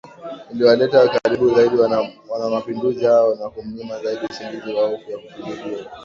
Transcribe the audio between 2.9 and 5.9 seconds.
hao na kumnyima zaidi usingizi kwa hofu ya kupinduliwa